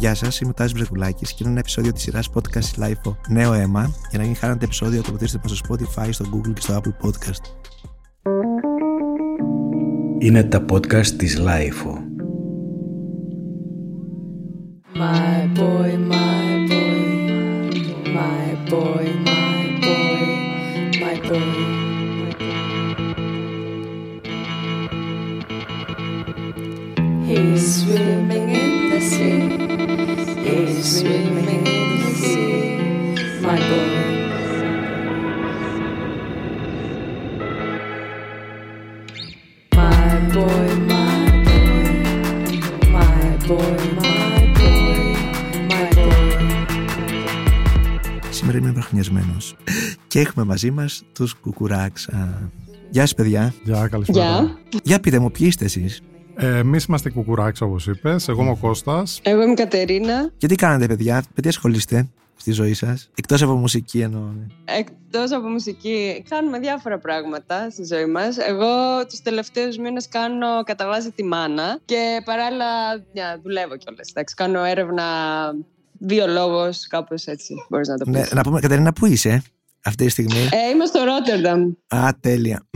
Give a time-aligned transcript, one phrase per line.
[0.00, 3.52] Γεια σας, είμαι ο Τάσο Μπρεκουλάκη και είναι ένα επεισόδιο της σειράς podcast Life Νέο
[3.52, 3.94] Αίμα.
[4.10, 7.42] Για να μην χάνετε επεισόδιο, τοποθετήστε μας στο Spotify, στο Google και στο Apple Podcast.
[10.18, 11.94] Είναι τα podcast της Lifeo.
[14.94, 16.29] My boy, my
[31.10, 32.48] swimming in the sea.
[33.44, 33.88] My boy.
[39.78, 41.12] My boy, my
[41.46, 41.76] boy,
[42.96, 43.10] my
[43.48, 44.98] boy, my boy,
[45.70, 46.28] my boy.
[48.30, 49.56] Σήμερα είμαι βραχνιασμένος.
[50.06, 52.50] και έχουμε μαζί μας τους Κουκουράξα.
[52.90, 53.54] Γεια σας, παιδιά.
[53.64, 54.40] Γεια, καλησπέρα.
[54.40, 54.58] Γεια.
[54.82, 56.02] Για πείτε μου, ποιοι είστε εσείς;
[56.42, 58.28] Ε, Εμεί είμαστε κουκουράξα, όπως είπες.
[58.28, 59.20] Εγώ είμαι ο Κώστας.
[59.22, 60.30] Εγώ είμαι η Κατερίνα.
[60.36, 63.10] Και τι κάνετε, παιδιά, με τι ασχολείστε στη ζωή σας.
[63.14, 64.20] Εκτός από μουσική εννοώ.
[64.20, 64.74] ναι.
[64.78, 68.36] Εκτός από μουσική, κάνουμε διάφορα πράγματα στη ζωή μας.
[68.38, 68.66] Εγώ
[69.08, 72.64] τους τελευταίους μήνες κάνω κατά βάση τη μάνα και παράλληλα
[72.96, 74.08] yeah, δουλεύω κιόλας.
[74.10, 75.04] Εντάξει, κάνω έρευνα
[75.98, 78.14] βιολόγος, κάπως έτσι μπορείς να το πεις.
[78.14, 79.42] Ναι, να πούμε, Κατερίνα, πού είσαι
[79.84, 81.72] αυτή τη στιγμή; Ε, είμαι στο Ρότερνταμ.
[81.88, 82.66] Α, τέλεια.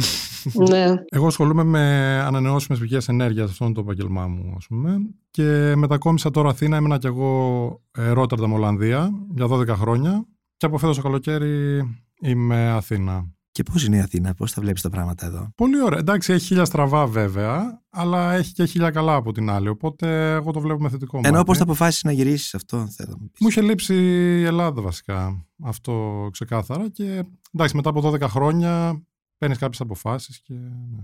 [0.53, 0.95] Ναι.
[1.09, 1.81] Εγώ ασχολούμαι με
[2.25, 4.97] ανανεώσιμες πηγές ενέργειας, αυτό είναι το επαγγελμά μου, ας πούμε.
[5.31, 10.27] Και μετακόμισα τώρα Αθήνα, έμεινα κι εγώ ε, Ρότερνταμ, Ολλανδία, για 12 χρόνια.
[10.57, 11.83] Και από φέτος το καλοκαίρι
[12.21, 13.35] είμαι Αθήνα.
[13.55, 15.99] Και πώς είναι η Αθήνα, πώς τα βλέπεις τα πράγματα εδώ; Πολύ ωραία.
[15.99, 19.69] Εντάξει, έχει χίλια στραβά βέβαια, αλλά έχει και χίλια καλά από την άλλη.
[19.69, 21.29] Οπότε εγώ το βλέπω με θετικό μάτι.
[21.29, 23.41] Ενώ πώς θα αποφάσισει να γυρίσεις αυτό, θέλω να μου πεις.
[23.41, 23.95] Μου είχε λείψει
[24.41, 25.47] η Ελλάδα βασικά.
[25.63, 26.89] Αυτό ξεκάθαρα.
[26.89, 29.03] Και εντάξει, μετά από 12 χρόνια
[29.45, 30.53] παίρνεις κάποιες αποφάσεις και.
[30.53, 31.03] Ναι,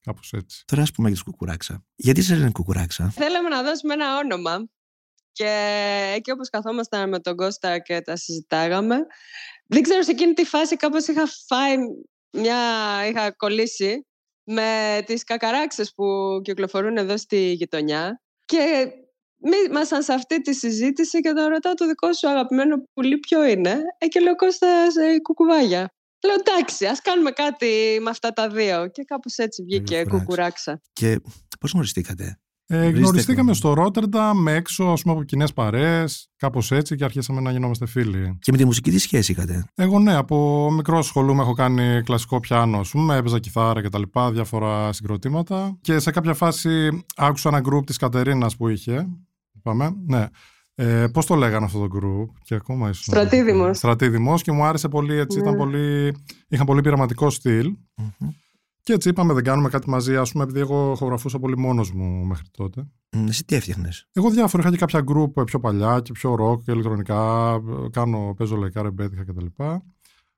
[0.00, 0.62] Κάπως έτσι.
[0.66, 1.84] Τώρα, ας πούμε για τους Κουκουράξα.
[1.94, 4.68] Γιατί σα λένε Κουκουράξα; Θέλαμε να δώσουμε ένα όνομα
[5.32, 5.50] και
[6.16, 9.06] εκεί όπως καθόμασταν με τον Κώστα και τα συζητάγαμε
[9.66, 11.76] δεν ξέρω σε εκείνη τη φάση κάπως είχα φάει
[12.30, 12.56] μια,
[13.08, 14.06] είχα κολλήσει
[14.44, 16.04] με τις κακαράξες που
[16.44, 18.90] κυκλοφορούν εδώ στη γειτονιά και
[19.36, 23.44] μη- ήμασταν σε αυτή τη συζήτηση και τον ρωτάω το δικό σου αγαπημένο πουλί ποιο
[23.44, 25.92] είναι ε, και λέω Κώστας ε, κουκουβάγια.
[26.24, 27.66] Λέω εντάξει, ας κάνουμε κάτι
[28.02, 30.18] με αυτά τα δύο και κάπως έτσι βγήκε Κουκουράξα.
[30.18, 30.80] κουκουράξα.
[30.92, 31.20] Και
[31.60, 32.38] πώς γνωριστήκατε;
[32.70, 33.54] Ε, Γνωρίζετε γνωριστήκαμε ακόμα.
[33.54, 38.38] στο Ρότερνταμ έξω ας πούμε, από κοινές παρέες, κάπως έτσι και αρχίσαμε να γινόμαστε φίλοι.
[38.40, 42.40] Και με τη μουσική τι σχέση είχατε; Εγώ ναι, από μικρό ασχολούμαι, έχω κάνει κλασικό
[42.40, 45.78] πιάνο, ας πούμε, έπαιζα κιθάρα και τα λοιπά, διάφορα συγκροτήματα.
[45.80, 49.06] Και σε κάποια φάση άκουσα ένα γκρουπ της Κατερίνας που είχε.
[49.56, 50.26] Είπαμε, ναι.
[50.80, 53.04] Ε, Πώς το λέγανε αυτό το γκρουπ, και ακόμα ίσως.
[53.04, 53.76] Στρατίδημος.
[53.76, 55.38] Στρατίδημος και μου άρεσε πολύ έτσι.
[55.38, 55.58] Ήταν Ναι.
[55.58, 56.14] πολύ,
[56.48, 57.76] είχαν πολύ πειραματικό στυλ.
[57.96, 58.28] Μμμ.
[58.82, 62.24] Και έτσι είπαμε, δεν κάνουμε κάτι μαζί, ας πούμε, επειδή εγώ χογραφούσα πολύ μόνος μου
[62.24, 62.86] μέχρι τότε.
[63.16, 66.62] Μ, Εσύ τι έφτιαχνες; Εγώ διάφορα είχα και κάποια γκρουπ πιο παλιά και πιο rock
[66.62, 67.52] και ηλεκτρονικά.
[67.54, 69.46] ε, Κάνω, παίζω λαϊκά, ρεμπέτικα κτλ.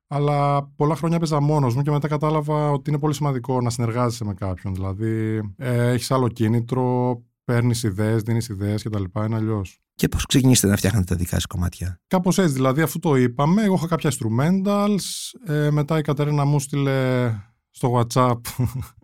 [0.07, 4.25] Αλλά πολλά χρόνια έπαιζα μόνος μου και μετά κατάλαβα ότι είναι πολύ σημαντικό να συνεργάζεσαι
[4.25, 4.73] με κάποιον.
[4.73, 9.03] Δηλαδή, ε, έχεις άλλο κίνητρο, παίρνεις ιδέες, δίνεις ιδέες κτλ.
[9.25, 9.79] Είναι αλλιώς.
[10.01, 13.63] Και πώς ξεκινήσατε να φτιάχνετε τα δικά σας κομμάτια; Κάπως έτσι, δηλαδή, αφού το είπαμε,
[13.63, 15.05] εγώ είχα κάποια instrumentals.
[15.45, 17.29] Ε, μετά η Κατερίνα μου στείλε
[17.69, 18.39] στο WhatsApp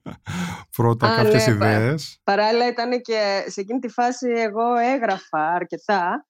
[0.78, 2.20] πρώτα Α, κάποιες ναι, ιδέες.
[2.24, 6.28] Παράλληλα ήταν και σε εκείνη τη φάση εγώ έγραφα αρκετά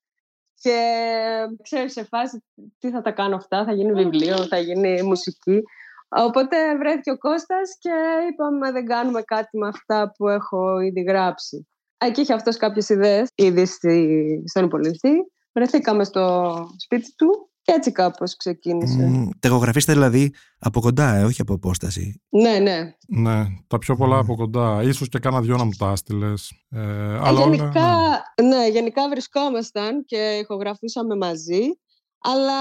[0.60, 0.80] και
[1.64, 2.44] ξέρεις σε φάση
[2.80, 5.62] τι θα τα κάνω αυτά, θα γίνει βιβλίο, θα γίνει μουσική.
[6.08, 7.92] Οπότε βρέθηκε ο Κώστας και
[8.32, 11.68] είπαμε δεν κάνουμε κάτι με αυτά που έχω ήδη γράψει.
[11.98, 15.12] Εκεί είχε αυτός κάποιες ιδέες ήδη στη, στον υπολογιστή.
[15.54, 19.06] Βρεθήκαμε στο σπίτι του και έτσι κάπως ξεκίνησε.
[19.08, 22.22] Μ, Τα ηχογραφήσετε δηλαδή από κοντά, ε, όχι από απόσταση.
[22.30, 22.96] Ναι, ναι.
[23.08, 24.20] Ναι, τα πιο πολλά Μμμ.
[24.20, 24.82] από κοντά.
[24.84, 26.52] Ίσως και κάνα δυο να μου τα έστειλες.
[26.70, 27.96] Ε, Ε, αλλά όλα, γενικά,
[28.42, 28.48] ναι.
[28.48, 31.62] ναι, γενικά βρισκόμασταν και ηχογραφούσαμε μαζί,
[32.20, 32.54] αλλά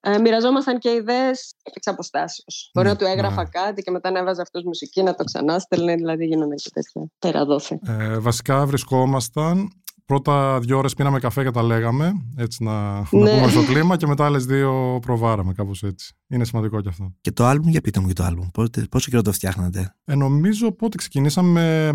[0.00, 2.70] ε, μοιραζόμασταν και ιδέες εξ αποστάσεως.
[2.74, 3.48] Μπορεί Ναι, να του έγραφα ναι.
[3.48, 7.10] κάτι και μετά να έβαζε αυτός μουσική, να το ξανά στέλνε, δηλαδή γίνονταν και τέτοια
[7.18, 7.78] τεραδόθη.
[7.86, 9.70] Ε, βασικά βρισκόμασταν.
[10.06, 13.30] Πρώτα δύο ώρες πίναμε καφέ και τα λέγαμε, έτσι να, να Ναι.
[13.38, 16.14] πούμε στο κλίμα και μετά άλλες δύο προβάραμε κάπως έτσι.
[16.28, 17.14] Είναι σημαντικό και αυτό.
[17.20, 18.48] Και το άλμπουμ, για πείτε μου για το άλμπουμ.
[18.52, 21.90] Πότε, πόσο καιρό το φτιάχνατε; Ε, νομίζω πότε ξεκινήσαμε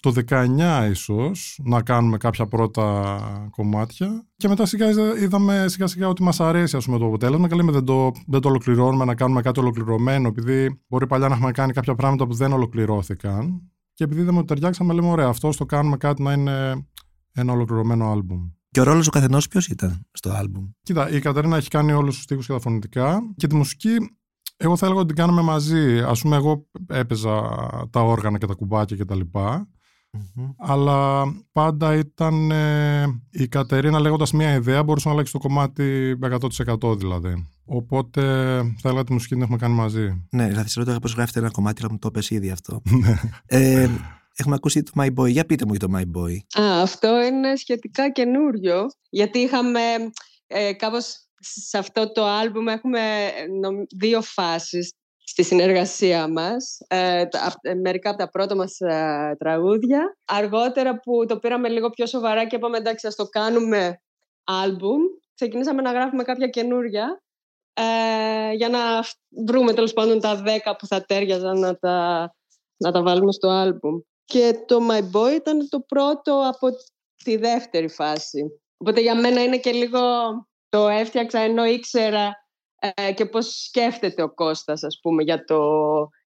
[0.00, 3.18] το 19 ίσως να κάνουμε κάποια πρώτα
[3.50, 4.88] κομμάτια και μετά σιγά
[5.22, 8.40] είδαμε σιγά σιγά ότι μας αρέσει ας πούμε, το αποτέλεσμα και λέμε δεν το, δεν
[8.40, 12.34] το ολοκληρώνουμε να κάνουμε κάτι ολοκληρωμένο επειδή μπορεί παλιά να έχουμε κάνει κάποια πράγματα που
[12.34, 16.86] δεν ολοκληρώθηκαν και επειδή είδαμε ότι ταιριάξαμε λέμε ωραία αυτός το κάνουμε κάτι να είναι
[17.32, 18.48] ένα ολοκληρωμένο άλμπουμ.
[18.70, 22.14] Και ο ρόλος του καθενός ποιος ήταν στο άλμπουμ; Κοίτα, η Κατερίνα έχει κάνει όλους
[22.14, 23.96] τους στίχους και τα φωνητικά και τη μουσική
[24.56, 25.98] εγώ θα έλεγα ότι την κάνουμε μαζί.
[26.00, 27.42] Ας πούμε εγώ έπαιζα
[27.90, 29.68] τα όργανα και τα κουμπάκια και τα λοιπά
[30.12, 30.50] Μμμ.
[30.58, 36.18] Αλλά πάντα ήταν ε, η Κατερίνα λέγοντας μια ιδέα μπορούσε να αλλάξει το κομμάτι
[36.80, 37.48] 100% δηλαδή.
[37.64, 38.22] Οπότε
[38.78, 41.50] θα έλεγα τη μουσική την έχουμε κάνει μαζί; Ναι, δηλαδή σε ρώταγα πώ γράφετε ένα
[41.50, 42.82] κομμάτι, αλλά μου το πες ήδη αυτό.
[43.46, 43.88] ε,
[44.36, 45.30] έχουμε ακούσει το My Boy.
[45.30, 46.62] Για πείτε μου για το My Boy.
[46.62, 49.80] Α, αυτό είναι σχετικά καινούριο, γιατί είχαμε
[50.46, 54.92] ε, κάπως σε αυτό το άλμπουμ έχουμε ε, νομ- δύο φάσεις
[55.30, 56.78] στη συνεργασία μας.
[56.88, 60.16] Ε, τα- απ- ε, μερικά από τα πρώτα μας ε, τραγούδια.
[60.24, 64.00] Αργότερα που το πήραμε λίγο πιο σοβαρά και είπαμε εντάξει ας το κάνουμε
[64.44, 65.00] άλμπουμ,
[65.34, 67.22] ξεκινήσαμε να γράφουμε κάποια καινούρια
[67.72, 68.78] ε, για να
[69.46, 72.30] βρούμε τέλος πάντων τα δέκα που θα τέριαζαν να τα,
[72.76, 73.98] να τα βάλουμε στο άλμπουμ.
[74.24, 76.68] Και το My Boy ήταν το πρώτο από
[77.24, 78.60] τη δεύτερη φάση.
[78.76, 80.00] Οπότε για μένα είναι και λίγο
[80.68, 82.39] το έφτιαξα ενώ ήξερα
[82.80, 85.60] ε, και πώς σκέφτεται ο Κώστας ας πούμε για, το,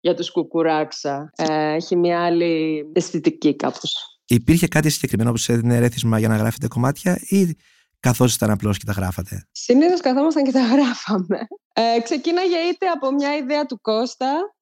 [0.00, 1.31] για τους κουκουράξα.
[1.37, 4.20] Ε, έχει μια άλλη αισθητική κάπως.
[4.26, 7.56] Υπήρχε κάτι συγκεκριμένο που σε έδινε ρέθισμα για να γράφετε κομμάτια ή
[8.00, 11.46] καθώς ήταν απλώς και τα γράφατε; Συνήθως καθόμασταν και τα γράφαμε.
[11.72, 14.55] Ε, ξεκίναγε είτε από μια ιδέα του Κώστα.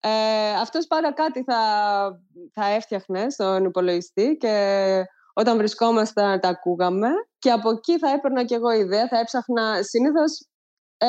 [0.00, 1.58] Ε, αυτός πάντα κάτι θα,
[2.52, 7.08] θα έφτιαχνε στον υπολογιστή και όταν βρισκόμασταν τα ακούγαμε.
[7.38, 10.46] Και από εκεί θα έπαιρνα κι εγώ ιδέα, θα έψαχνα, συνήθως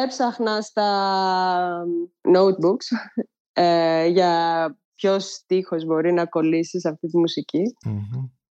[0.04, 0.88] έψαχνα στα
[2.36, 3.16] notebooks
[3.54, 4.32] ε, για
[4.96, 7.62] ποιος στίχος μπορεί να κολλήσει σε αυτή τη μουσική.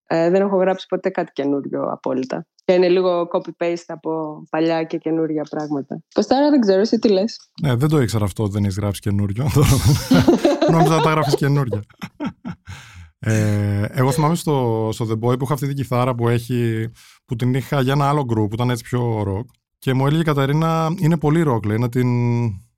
[0.06, 2.46] Ε, δεν έχω γράψει ποτέ κάτι καινούριο απόλυτα.
[2.64, 6.02] Και είναι λίγο copy-paste από παλιά και καινούρια πράγματα.
[6.14, 9.44] Κωστάρα δεν ξέρω, εσύ τι λες; Ναι, δεν το ήξερα αυτό, δεν έχεις γράψει καινούριο.
[10.70, 11.82] Νόμιζα να τα γράφεις καινούρια.
[13.19, 16.91] Ε, εγώ θυμάμαι στο, στο The Boy που είχα αυτή την κιθάρα που, έχει,
[17.25, 19.64] που την είχα για ένα άλλο group που ήταν έτσι πιο rock.
[19.85, 22.09] Και μου έλεγε η Καταρίνα, είναι πολύ rock, λέει, να την,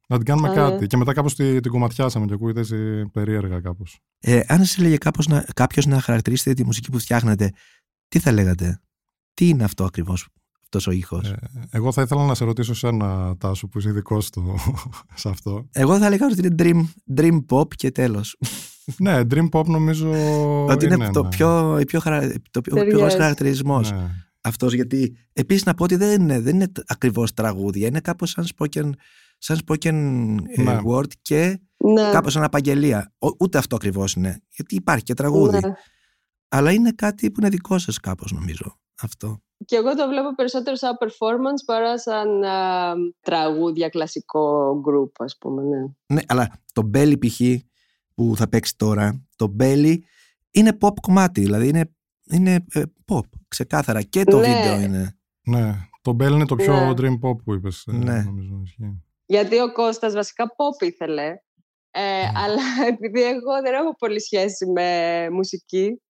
[0.08, 0.80] να την κάνουμε Α, κάτι.
[0.80, 0.86] ναι.
[0.86, 3.98] Και μετά κάπως τη, την κομματιάσαμε και ακούγεται έτσι περίεργα κάπως.
[4.20, 7.52] Ε, αν σας έλεγε κάπως να, κάποιος να χαρακτηρίσετε τη μουσική που φτιάχνετε,
[8.08, 8.80] τι θα λέγατε,
[9.34, 10.28] Τι είναι αυτό ακριβώς,
[10.62, 11.36] αυτός ο ήχος; Ε,
[11.70, 14.20] εγώ θα ήθελα να σε ρωτήσω σένα, Τάσο, που είσαι ειδικό
[15.14, 15.68] σε αυτό.
[15.72, 16.84] Εγώ θα έλεγα ότι είναι dream,
[17.20, 18.36] dream pop και τέλος.
[18.98, 20.10] ναι, Dream Pop νομίζω.
[20.66, 22.20] ότι είναι, το ένα- πιο, πιο, χαρα...
[22.50, 22.96] το πιο, πιο Ταιριάζει.
[22.96, 24.10] ωραίος χαρακτηρισμός Ναι.
[24.46, 28.46] Αυτός γιατί επίσης να πω ότι δεν είναι, δεν είναι ακριβώς τραγούδια είναι κάπως σαν
[28.56, 28.90] spoken,
[29.38, 29.92] σαν spoken
[30.56, 30.78] ε, Ναι.
[30.88, 32.10] word και Ναι.
[32.12, 35.72] κάπως σαν απαγγελία Ο- ούτε αυτό ακριβώς είναι γιατί υπάρχει και τραγούδι Ναι.
[36.48, 40.76] αλλά είναι κάτι που είναι δικό σας κάπως νομίζω αυτό Και εγώ το βλέπω περισσότερο
[40.76, 45.84] σαν performance παρά σαν α, τραγούδια, κλασικό group, ας πούμε, ναι.
[46.14, 47.40] ναι, αλλά το Belly π.χ.
[48.14, 49.96] που θα παίξει τώρα το Belly
[50.50, 51.95] είναι pop κομμάτι δηλαδή είναι,
[52.30, 54.46] είναι ε, pop ξεκάθαρα και το Ναι.
[54.46, 55.74] βίντεο είναι ναι.
[56.02, 56.90] Το Bell είναι το πιο Ναι.
[56.96, 57.84] Dream Pop που είπες.
[57.86, 58.22] ε, Ναι.
[58.22, 59.02] Νομίζω, ισχύει.
[59.26, 61.26] Γιατί ο Κώστας βασικά pop ήθελε.
[61.90, 62.62] Ε, Αλλά
[62.92, 66.02] επειδή εγώ δεν έχω πολύ σχέση με μουσική,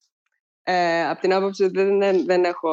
[0.62, 2.70] ε, από την άποψη ότι δεν, δεν, δεν έχω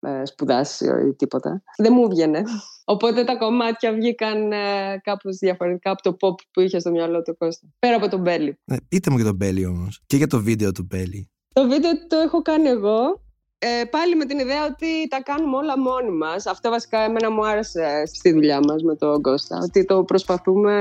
[0.00, 2.42] ε, σπουδάσει ή τίποτα, δεν μου βγαινε.
[2.84, 7.36] Οπότε τα κομμάτια βγήκαν ε, κάπως διαφορετικά από το pop που είχε στο μυαλό του
[7.36, 7.66] Κώστα.
[7.78, 8.58] Πέρα από τον Μπέλι.
[8.64, 11.90] ναι, πείτε μου για το Belly όμως και για το βίντεο του Belly Το βίντεο
[12.08, 13.20] το έχω κάνει εγώ.
[13.58, 16.46] Ε, πάλι με την ιδέα ότι τα κάνουμε όλα μόνοι μας.
[16.46, 19.58] Αυτό βασικά εμένα μου άρεσε στη δουλειά μας με τον Κώστα.
[19.62, 20.74] Ότι το προσπαθούμε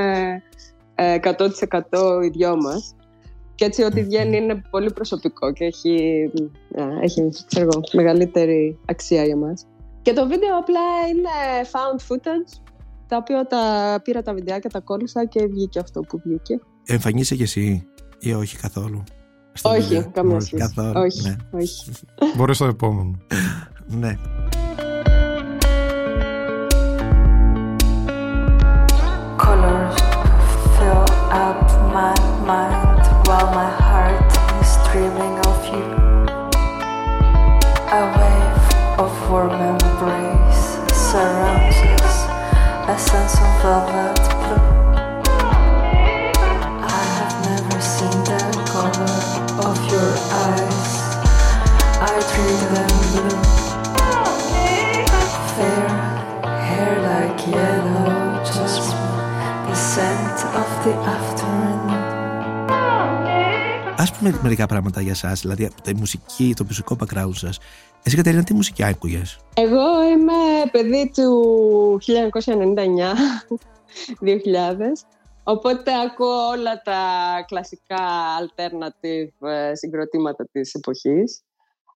[0.95, 2.95] ε, 100% οι δυο μας.
[3.55, 6.23] Και έτσι ό,τι βγαίνει είναι πολύ προσωπικό και έχει,
[6.71, 9.67] ε, έχει ξέρω εγώ, μεγαλύτερη αξία για μας.
[10.01, 11.29] Και το βίντεο απλά είναι
[11.71, 12.61] found footage,
[13.07, 16.59] τα οποία τα πήρα τα βιντεάκια, τα κόλλησα και βγήκε αυτό που βγήκε.
[16.85, 17.87] εμφανίσαι και εσύ
[18.19, 19.03] ή όχι καθόλου;
[19.53, 20.09] Στο όχι, βίντεο?
[20.13, 20.61] καμία όχι, σχέση.
[20.73, 21.35] καθόλου, όχι, ναι.
[21.51, 21.91] όχι.
[22.35, 23.17] Μπορεί στο επόμενο.
[23.87, 24.17] ναι.
[29.37, 29.95] Colors
[30.77, 31.61] fill up
[31.93, 32.13] my
[32.45, 35.85] mind while my heart is dreaming of you.
[37.99, 40.63] A wave of warm embrace
[41.09, 42.17] surrounds us,
[42.93, 44.78] a sense of velvet blue.
[60.89, 61.79] Of the afternoon.
[63.97, 67.59] Ας πούμε μερικά πράγματα για σας, δηλαδή από τη μουσική, το μουσικό background σας.
[68.03, 70.33] Εσύ Κατερίνα, τι μουσική άκουγες; Εγώ είμαι
[70.71, 72.15] παιδί του 1999-2000,
[75.53, 76.99] οπότε ακούω όλα τα
[77.47, 77.97] κλασικά
[78.41, 81.41] alternative ε, συγκροτήματα της εποχής.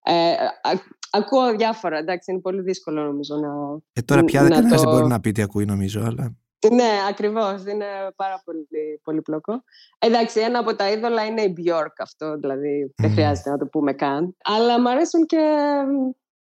[0.04, 0.32] Ε,
[0.62, 3.50] α- ακούω διάφορα, εντάξει, είναι πολύ δύσκολο νομίζω να...
[3.94, 6.36] Ε, τώρα πια Να δεν κανένας το- δεν μπορεί να πει τι ακούει νομίζω, αλλά...
[6.72, 7.64] Ναι, ακριβώς.
[7.66, 8.68] Είναι πάρα πολύ
[9.04, 9.64] πολύπλοκο.
[10.00, 13.16] Εντάξει, ένα από τα είδωλα είναι η Björk αυτό, δηλαδή δεν Μμμ.
[13.16, 14.36] χρειάζεται να το πούμε καν.
[14.44, 15.38] Αλλά μου αρέσουν και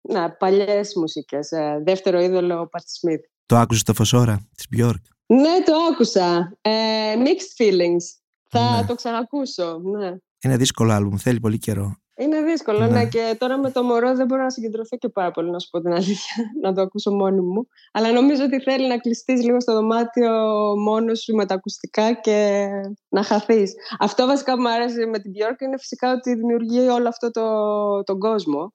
[0.02, 1.52] να, παλιές μουσικές.
[1.52, 3.22] Ε, Δεύτερο είδωλο, ο Πατ Σμιθ.
[3.46, 6.58] Το άκουσες το Φωσόρα της Björk; Ναι, το άκουσα.
[6.62, 6.72] Ε,
[7.18, 8.04] mixed feelings.
[8.50, 8.86] Θα Ναι.
[8.88, 10.12] το ξανακούσω, ναι.
[10.44, 11.96] Είναι δύσκολο άλμπουμ, θέλει πολύ καιρό.
[12.56, 13.00] Είναι δύσκολο, Ναι.
[13.00, 13.08] ναι.
[13.08, 15.82] Και τώρα με το μωρό δεν μπορώ να συγκεντρωθώ και πάρα πολύ, να σου πω
[15.82, 17.68] την αλήθεια, να το ακούσω μόνη μου.
[17.92, 20.32] Αλλά νομίζω ότι θέλει να κλειστείς λίγο στο δωμάτιο
[20.78, 22.68] μόνος σου με τα ακουστικά και
[23.10, 23.74] να χαθείς.
[24.00, 27.44] Αυτό βασικά που μου αρέσει με την Björk είναι φυσικά ότι δημιουργεί όλο αυτό το,
[28.04, 28.74] τον κόσμο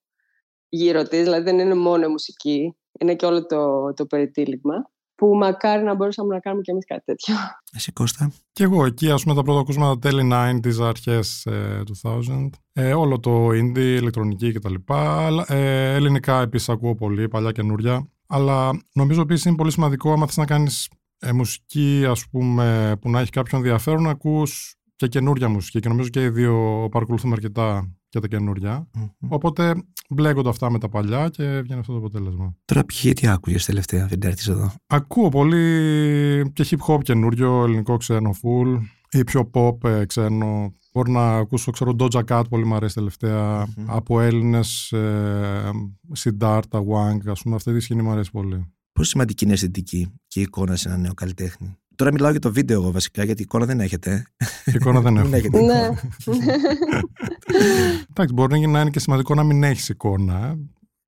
[0.69, 1.23] γύρω της.
[1.23, 4.91] Δηλαδή δεν είναι μόνο η μουσική, είναι και όλο το, το περιτύλιγμα.
[5.21, 7.35] Που μακάρι να μπορούσαμε να κάνουμε κι εμείς κάτι τέτοιο.
[7.73, 8.33] Εσύ Κώστα.
[8.53, 12.51] Και εγώ εκεί, ας πούμε, τα πρώτα ακούσματα τέλη 90s, αρχές ε, 2000.
[12.73, 14.75] Ε, όλο το indie, ηλεκτρονική κτλ.
[14.87, 18.09] Αλλά, Ε, ελληνικά επίσης ακούω πολύ, παλιά καινούρια.
[18.27, 23.11] Αλλά νομίζω επίσης είναι πολύ σημαντικό, άμα θες να κάνεις ε, μουσική, ας πούμε, που
[23.11, 25.81] να έχει κάποιον ενδιαφέρον, να ακούς και καινούρια μουσική.
[25.81, 28.89] Και νομίζω και οι δύο παρακολουθούμε αρκετά και τα καινούρια.
[28.95, 29.07] Μμμ.
[29.29, 29.75] Οπότε
[30.11, 32.55] μπλέκονται αυτά με τα παλιά και βγαίνει αυτό το αποτέλεσμα.
[32.65, 37.97] Τώρα ποιοι τι άκουγες τελευταία, δεν έρθεις εδώ; Ακούω πολύ και hip hop καινούριο, ελληνικό
[37.97, 40.73] ξένο full ή πιο pop ε, ξένο.
[40.93, 43.67] Μπορώ να ακούσω, ξέρω, Doja Cat, πολύ μου αρέσει τελευταία.
[43.77, 43.85] Μμμ.
[43.91, 45.71] Από Έλληνες, ε,
[46.19, 48.73] Siddhartha, Wang, ας πούμε, αυτή τη σκηνή μου αρέσει πολύ.
[48.93, 52.41] Πόσο σημαντική είναι η αισθητική και η εικόνα σε ένα νέο καλλιτέχνη; Τώρα μιλάω για
[52.41, 54.27] το βίντεο εγώ βασικά, γιατί εικόνα δεν έχετε.
[54.65, 55.37] Η εικόνα δεν Δεν έχω.
[55.37, 55.73] έχετε ναι.
[55.73, 56.01] εικόνα.
[58.11, 60.47] Εντάξει, μπορεί να είναι και σημαντικό να μην έχεις εικόνα.
[60.47, 60.59] Ε.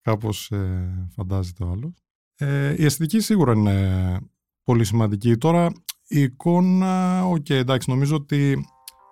[0.03, 1.93] Κάπως ε, φαντάζεται ο άλλος.
[2.37, 4.19] Ε, η αισθητική σίγουρα είναι
[4.63, 5.37] πολύ σημαντική.
[5.37, 5.71] Τώρα
[6.09, 8.67] η εικόνα, οκ, εντάξει, νομίζω ότι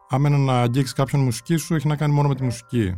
[0.08, 2.94] άμα είναι να αγγίξεις κάποιον μουσική σου, έχει να κάνει μόνο με τη μουσική.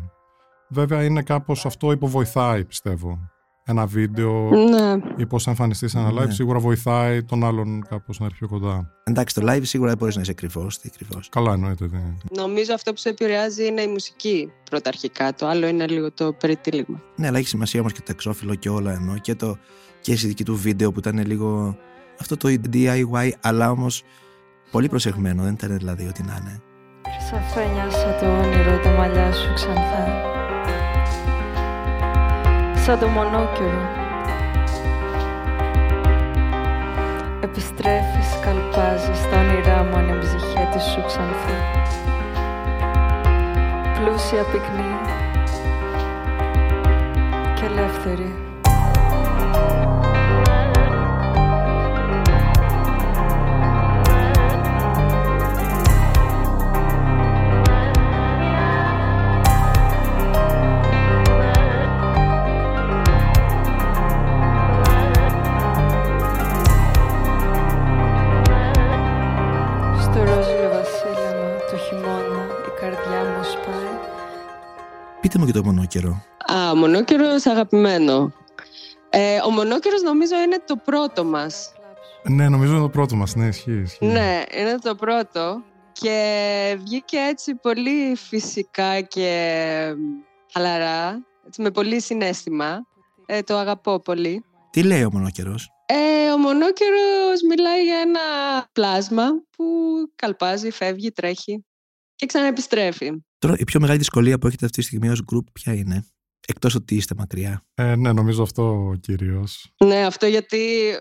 [0.69, 3.32] Βέβαια είναι κάπως αυτό υποβοηθάει, πιστεύω.
[3.65, 5.01] Ένα βίντεο ναι.
[5.17, 6.33] ή πώς θα εμφανιστείς σε ένα live, Ναι.
[6.33, 8.91] σίγουρα βοηθάει τον άλλον κάπως να έρθει πιο κοντά.
[9.05, 10.67] Εντάξει, το live σίγουρα δεν μπορείς να είσαι κρυφό.
[10.83, 11.21] Τι κρυφό.
[11.31, 11.89] Καλά εννοείται.
[11.93, 12.01] ναι.
[12.37, 15.35] Νομίζω αυτό που σε επηρεάζει είναι η μουσική πρωταρχικά.
[15.35, 17.01] Το άλλο είναι λίγο το περιτύλιγμα.
[17.17, 19.19] Ναι, αλλά έχει σημασία όμως και το εξώφυλλο και όλα ενώ.
[19.19, 19.57] Και, το,
[20.01, 21.77] και η αισθητική του βίντεο που ήταν λίγο.
[22.21, 24.03] Αυτό το DIY, αλλά όμως
[24.71, 25.43] πολύ προσεγμένο.
[25.43, 26.61] Δεν ήταν δηλαδή ό,τι να είναι.
[27.17, 30.07] Χρυσαφένια σαν το όνειρο τα μαλλιά σου ξανθά
[32.85, 33.83] Σαν το μονόκυρο.
[37.41, 41.57] Επιστρέφεις, καλπάζεις στα όνειρά μου ανεμψυχέτη σου ξανθά
[43.95, 44.93] Πλούσια πυκνή
[47.55, 48.52] και ελεύθερη
[75.47, 76.25] Πείτε μου και το μονόκερο.
[76.47, 78.33] Α, ο μονόκερος αγαπημένο.
[79.11, 81.73] Ε, ο μονόκερος νομίζω είναι το πρώτο μας.
[82.23, 83.35] Ναι, νομίζω είναι το πρώτο μας.
[83.35, 83.81] Ναι, ισχύει.
[83.81, 84.07] ισχύει.
[84.07, 85.63] Ναι, είναι το πρώτο.
[85.93, 89.95] Και βγήκε έτσι πολύ φυσικά και
[90.53, 92.87] χαλαρά, έτσι, με πολύ συνέστημα.
[93.27, 94.45] Ε, το αγαπώ πολύ.
[94.71, 95.55] Τι λέει ο μονόκερο.
[95.87, 98.21] Ε, ο μονόκερος μιλάει για ένα
[98.73, 99.25] πλάσμα
[99.57, 99.65] που
[100.17, 101.65] καλπάζει, φεύγει, τρέχει
[102.23, 103.11] και ξαναεπιστρέφει.
[103.39, 106.07] Τώρα η πιο μεγάλη δυσκολία που έχετε αυτή τη στιγμή ως group ποια είναι;
[106.47, 107.65] Εκτός ότι είστε μακριά.
[107.75, 109.73] Ε, ναι, νομίζω αυτό κυρίως.
[109.85, 110.93] Ναι, αυτό γιατί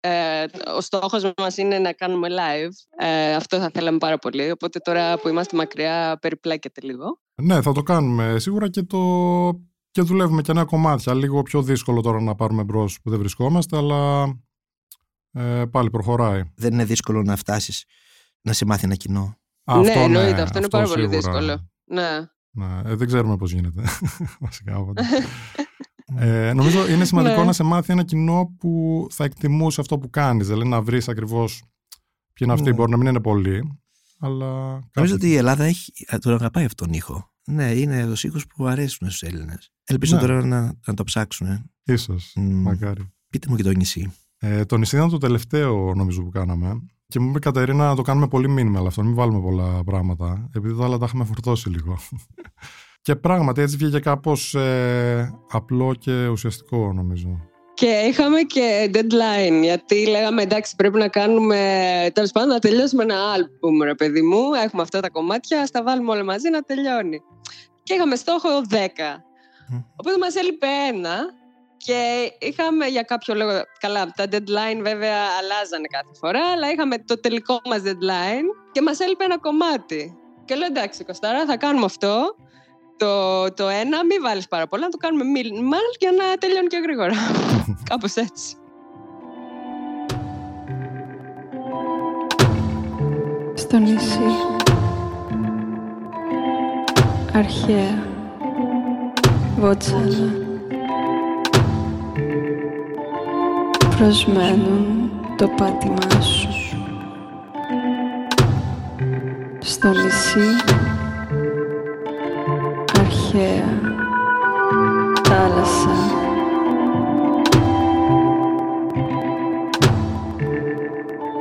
[0.00, 0.44] ε,
[0.76, 3.04] ο στόχος μας είναι να κάνουμε live.
[3.06, 4.50] Ε, αυτό θα θέλαμε πάρα πολύ.
[4.50, 7.20] Οπότε τώρα που είμαστε μακριά περιπλέκεται λίγο.
[7.42, 9.00] Ναι, θα το κάνουμε σίγουρα και το.
[9.90, 11.14] Και δουλεύουμε και νέα κομμάτια.
[11.14, 14.24] Λίγο πιο δύσκολο τώρα να πάρουμε μπρος που δεν βρισκόμαστε, αλλά
[15.32, 16.42] ε, πάλι προχωράει.
[16.54, 17.84] Δεν είναι δύσκολο να φτάσεις
[18.40, 20.42] να σε μάθει ένα κοινό; Α, ναι, εννοείται.
[20.42, 21.16] Αυτό, είναι αυτό πάρα πολύ σίγουρα.
[21.16, 21.70] δύσκολο.
[21.84, 22.08] Ναι.
[22.50, 23.82] Ναι, ε, δεν ξέρουμε πώς γίνεται.
[24.40, 24.78] Βασικά.
[24.78, 25.02] οπότε.
[26.18, 27.44] ε, νομίζω είναι σημαντικό Ναι.
[27.44, 30.46] να σε μάθει ένα κοινό που θα εκτιμούσε αυτό που κάνεις.
[30.46, 31.58] Δηλαδή να βρεις ακριβώς
[32.32, 32.68] ποιοι είναι αυτοί.
[32.70, 32.74] Ναι.
[32.74, 33.80] Μπορεί να μην είναι πολλοί,
[34.18, 34.46] αλλά...
[34.56, 37.30] Νομίζω κάποιοι- ότι η Ελλάδα έχει, α, τον αγαπάει αυτόν τον ήχο.
[37.44, 39.70] Ναι, είναι ο ήχος που αρέσουν στους Έλληνες.
[39.84, 40.20] Ελπίζω Ναι.
[40.20, 41.46] τώρα να, να το ψάξουν.
[41.46, 41.64] Ε.
[41.84, 42.62] Ίσως, Μμ.
[42.62, 43.12] μακάρι.
[43.30, 44.12] Πείτε μου και το νησί.
[44.38, 46.80] Ε, το νησί ήταν το τελευταίο νομίζω που κάναμε.
[47.08, 49.84] Και μου είπε η Κατερίνα να το κάνουμε πολύ minimal αυτό, να μην βάλουμε πολλά
[49.84, 50.50] πράγματα.
[50.56, 51.98] Επειδή τα άλλα τα είχαμε φορτώσει λίγο.
[53.06, 57.40] και πράγματι έτσι βγήκε κάπως ε, απλό και ουσιαστικό νομίζω.
[57.74, 61.60] Και είχαμε και deadline, γιατί λέγαμε εντάξει πρέπει να κάνουμε,
[62.12, 65.82] τέλος πάντων να τελειώσουμε ένα άλμπουμ ρε παιδί μου, έχουμε αυτά τα κομμάτια, ας τα
[65.82, 67.20] βάλουμε όλα μαζί να τελειώνει.
[67.82, 68.74] Και είχαμε στόχο 10.
[69.68, 69.76] Μμ.
[69.96, 71.16] Οπότε μας έλειπε ένα
[71.86, 73.62] Και είχαμε για κάποιο λόγο.
[73.80, 79.00] Καλά, τα deadline βέβαια αλλάζανε κάθε φορά, αλλά είχαμε το τελικό μας deadline και μας
[79.00, 80.16] έλειπε ένα κομμάτι.
[80.44, 82.36] Και λέω εντάξει, Κωστάρα, θα κάνουμε αυτό.
[82.96, 86.76] Το, το ένα, μην βάλεις πάρα πολλά, να το κάνουμε minimal για να τελειώνει και
[86.82, 87.14] γρήγορα.
[87.90, 88.56] Κάπως έτσι.
[93.54, 94.20] Στο νησί
[97.32, 98.06] Αρχαία
[99.56, 100.45] Βότσαλα
[103.96, 106.48] Προσμένουν το πάτημά σου
[109.58, 110.40] Στο νησί
[112.98, 113.80] Αρχαία
[115.24, 115.96] Θάλασσα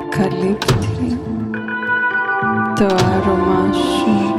[0.09, 1.19] Καλύπτει
[2.75, 4.33] το άρωμά σου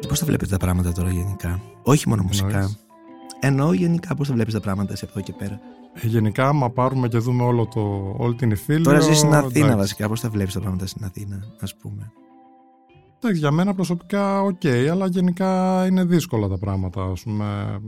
[0.00, 2.70] Και πώς τα βλέπετε τα πράγματα τώρα γενικά; Όχι μόνο μουσικά.
[3.40, 5.60] Εννοείς; Εννοώ γενικά πώς τα βλέπεις τα πράγματα εσύ από εδώ και πέρα;
[5.94, 8.82] Ε, Γενικά, άμα πάρουμε και δούμε όλο το, όλη την υφήλιο...
[8.82, 9.76] Τώρα ζεις στην Αθήνα εντάξει.
[9.76, 10.08] βασικά.
[10.08, 12.12] Πώς τα βλέπεις τα πράγματα στην Αθήνα, ας πούμε;
[13.16, 17.02] Εντάξει, για μένα προσωπικά οκ, αλλά γενικά είναι δύσκολα τα πράγματα.
[17.02, 17.78] Ας πούμε,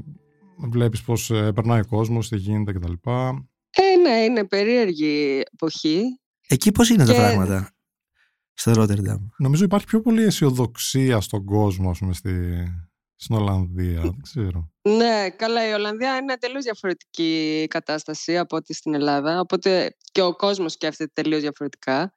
[0.71, 2.93] βλέπεις πώς ε, περνάει ο κόσμος, τι γίνεται κτλ.
[3.71, 6.03] Ε, ναι, είναι περίεργη εποχή.
[6.49, 7.71] Εκεί πώς είναι τα Και- πράγματα
[8.53, 12.31] στο Ρότερνταμ; Νομίζω υπάρχει πιο πολύ αισιοδοξία στον κόσμο, ας πούμε, στη,
[13.21, 14.01] στην Ολλανδία.
[14.01, 14.71] Δεν ξέρω.
[14.83, 20.37] Ναι, καλά, η Ολλανδία είναι τελείως διαφορετική κατάσταση από ό,τι στην Ελλάδα, οπότε και ο
[20.37, 22.15] κόσμος σκέφτεται τελείως διαφορετικά.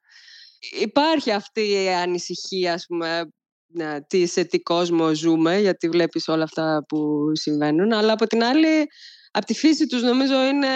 [0.80, 3.32] Υπάρχει αυτή η ανησυχία, ας πούμε,
[3.66, 8.42] ναι, τι σε τι κόσμο ζούμε, γιατί βλέπεις όλα αυτά που συμβαίνουν, αλλά από την
[8.42, 8.86] άλλη,
[9.30, 10.68] από τη φύση τους νομίζω είναι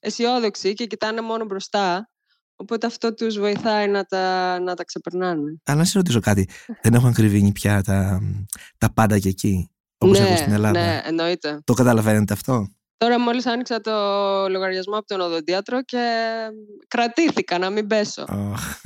[0.00, 2.10] αισιόδοξοι και κοιτάνε μόνο μπροστά,
[2.60, 5.60] οπότε αυτό τους βοηθάει να τα, να τα ξεπερνάνε.
[5.64, 6.48] Αλλά να σε ρωτήσω κάτι.
[6.82, 8.20] Δεν έχουν κρυβίνει πια τα,
[8.78, 9.70] τα πάντα και εκεί.
[9.98, 11.60] Όπως ναι, έχω στην Ελλάδα; ναι, εννοείται.
[11.64, 13.92] Το καταλαβαίνετε αυτό; Τώρα μόλις άνοιξα το
[14.48, 16.26] λογαριασμό από τον οδοντίατρο και
[16.88, 18.24] κρατήθηκα να μην πέσω.
[18.28, 18.80] Αχ.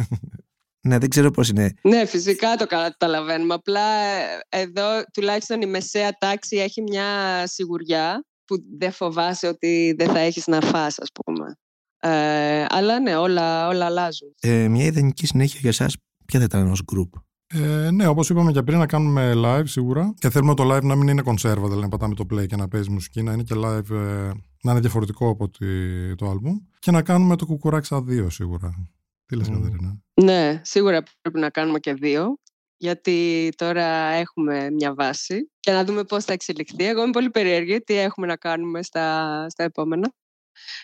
[0.89, 1.75] ναι, δεν ξέρω πώς είναι.
[1.83, 3.55] Ναι, φυσικά το καταλαβαίνουμε.
[3.55, 7.07] Απλά ε, εδώ τουλάχιστον η μεσαία τάξη έχει μια
[7.47, 11.57] σιγουριά που δεν φοβάσαι ότι δεν θα έχεις να φας, ας πούμε.
[12.05, 14.35] Ε, αλλά ναι, όλα, όλα αλλάζουν.
[14.41, 17.21] Ε, μια ιδανική συνέχεια για εσάς, ποια θα ήταν ως group;
[17.55, 20.15] Ε, ναι, όπως είπαμε και πριν, να κάνουμε live σίγουρα.
[20.19, 22.69] Και θέλουμε το live να μην είναι κονσέρβα, δηλαδή να πατάμε το play και να
[22.69, 24.31] παίζει μουσική, να είναι και live, ε,
[24.63, 26.53] να είναι διαφορετικό από τη- το album.
[26.79, 28.89] Και να κάνουμε το κουκουράξα 2 σίγουρα.
[29.27, 29.63] Τι λες, Μμμ.
[29.63, 32.37] Κατερίνα; Ναι, σίγουρα πρέπει να κάνουμε και δύο.
[32.77, 36.85] Γιατί τώρα έχουμε μια βάση και να δούμε πώς θα εξελιχθεί.
[36.85, 40.13] Εγώ είμαι πολύ περίεργη τι έχουμε να κάνουμε στα, στα επόμενα.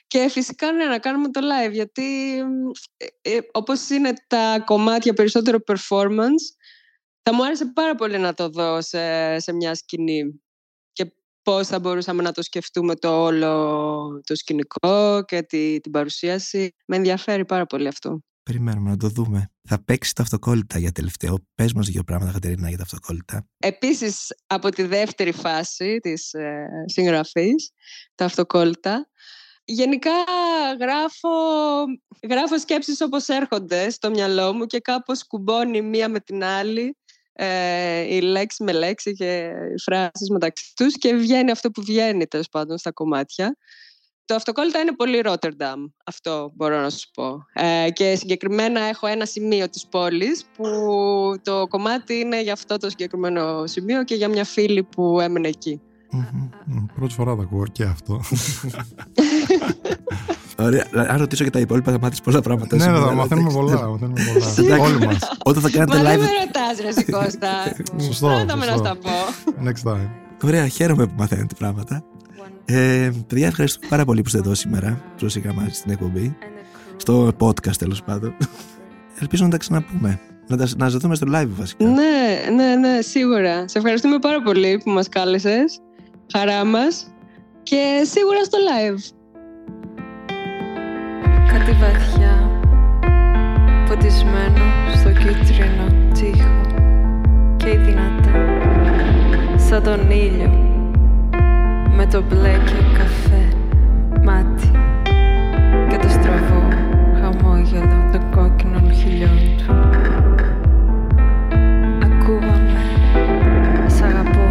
[0.07, 2.03] Και φυσικά ναι, να κάνουμε το live, γιατί
[2.43, 6.45] μ, ε, ε, όπως είναι τα κομμάτια περισσότερο performance,
[7.23, 10.43] θα μου άρεσε πάρα πολύ να το δω σε, σε μια σκηνή
[10.93, 11.13] και
[11.43, 16.75] πώς θα μπορούσαμε να το σκεφτούμε το όλο το σκηνικό και τη, την παρουσίαση.
[16.87, 18.23] Με ενδιαφέρει πάρα πολύ αυτό.
[18.43, 19.51] Περιμένουμε να το δούμε.
[19.69, 21.39] Θα παίξει τα αυτοκόλλητα για τελευταίο.
[21.55, 23.47] Πες μας δύο πράγματα, Κατερίνα, για τα αυτοκόλλητα.
[23.59, 27.71] Επίσης, από τη δεύτερη φάση της ε, συγγραφής,
[28.15, 29.09] τα αυτοκόλλητα,
[29.69, 30.11] γενικά
[30.81, 31.29] γράφω,
[32.29, 36.97] γράφω σκέψεις όπως έρχονται στο μυαλό μου και κάπως κουμπώνει μία με την άλλη
[37.33, 42.27] ε, η λέξη με λέξη και οι φράσεις μεταξύ τους και βγαίνει αυτό που βγαίνει
[42.27, 43.57] τέλος πάντων στα κομμάτια.
[44.25, 47.45] Το αυτοκόλλητα είναι πολύ Ρότερνταμ, αυτό μπορώ να σου πω.
[47.53, 50.67] Ε, και συγκεκριμένα έχω ένα σημείο της πόλης που
[51.43, 55.81] το κομμάτι είναι για αυτό το συγκεκριμένο σημείο και για μια φίλη που έμενε εκεί.
[56.11, 56.49] Μμμ.
[56.65, 58.21] Μ, Πρώτη φορά το ακούω και αυτό.
[60.61, 60.87] Ωραία.
[61.09, 62.77] Αν ρωτήσω και τα υπόλοιπα, θα μάθεις πολλά πράγματα.
[62.77, 63.75] ναι, σήμερα, θα μαθαίνουμε εντάξει.
[63.75, 63.89] πολλά.
[63.89, 64.47] μαθαίνουμε πολλά.
[64.59, 64.93] Εντάξει.
[64.95, 65.19] Όλοι μας.
[65.43, 66.21] Όταν θα κάνετε Μα δεν live.
[66.21, 67.51] με ρωτάς ρε εσύ, Κώστα.
[68.07, 68.85] Σωστό, Πάντα με να σωστό.
[68.85, 69.65] στα πω.
[69.69, 70.09] Next time.
[70.45, 72.05] Ωραία, χαίρομαι που μαθαίνετε πράγματα.
[72.65, 75.01] Ε, παιδιά, ευχαριστώ πάρα πολύ που είστε εδώ σήμερα.
[75.17, 76.37] Προσήκα μαζί στην εκπομπή.
[76.97, 78.37] Στο podcast τέλος πάντων.
[79.21, 80.21] Ελπίζω να τα ξαναπούμε.
[80.49, 81.85] Να, τα, να σας δούμε στο live βασικά.
[81.85, 83.69] Ναι, ναι, ναι, σίγουρα.
[83.69, 85.79] Σε ευχαριστούμε πάρα πολύ που μας κάλεσες.
[86.33, 87.07] Χαρά μας.
[87.63, 89.17] Και σίγουρα στο live.
[91.53, 92.51] Κάτι βαθιά
[93.89, 96.61] Ποτισμένο στο κίτρινο τοίχο
[97.57, 98.31] Και δυνατά
[99.57, 100.51] Σαν τον ήλιο
[101.97, 103.49] Με το μπλε και καφέ
[104.25, 104.71] Μάτι
[105.89, 106.69] Και το στραβό
[107.21, 109.75] χαμόγελο των κόκκινων χιλιών του.
[112.03, 112.81] Ακούγαμε
[113.87, 114.49] Σ' αγαπώ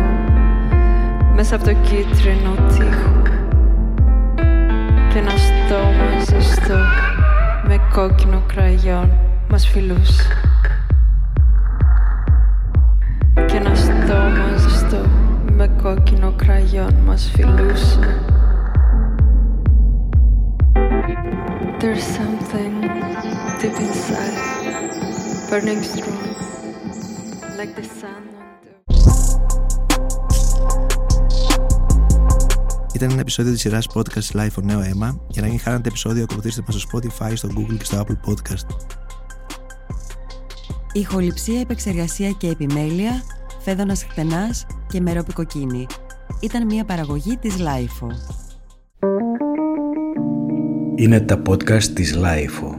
[1.35, 3.16] Μέσα από το κίτρινο τοίχο
[6.27, 6.77] ζεστό
[7.67, 9.11] με κόκκινο κραγιόν
[9.49, 10.27] μας φιλούσε.
[13.47, 15.09] Και ένα στόμα ζεστό
[15.51, 18.21] με κόκκινο κραγιόν μας φιλούσε
[21.79, 22.73] There's something
[23.59, 24.37] deep inside
[25.49, 26.27] Burning strong
[27.57, 28.36] Like the sun
[32.97, 35.21] Ήταν ένα επεισόδιο της σειράς podcast Live on Νέο Αίμα.
[35.27, 38.65] Για να μην χάνετε επεισόδιο, ακολουθήστε μας στο Spotify, στο Google και στο Apple Podcast.
[40.91, 43.23] Ηχοληψία, επεξεργασία και επιμέλεια,
[43.59, 45.85] Φέδωνας Χτενάς και Μερόπη Κοκκίνη.
[46.39, 48.07] Ήταν μια παραγωγή της Lifeo.
[50.95, 52.76] Είναι τα podcast της Lifeo.